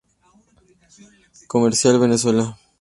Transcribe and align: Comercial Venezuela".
Comercial 1.47 1.99
Venezuela". 1.99 2.57